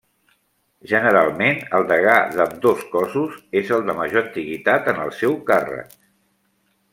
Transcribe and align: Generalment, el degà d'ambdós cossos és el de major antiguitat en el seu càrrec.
Generalment, 0.91 1.59
el 1.79 1.85
degà 1.91 2.15
d'ambdós 2.37 2.81
cossos 2.95 3.37
és 3.63 3.71
el 3.77 3.85
de 3.91 3.97
major 4.03 4.25
antiguitat 4.25 4.91
en 4.95 5.03
el 5.05 5.15
seu 5.23 5.37
càrrec. 5.51 5.97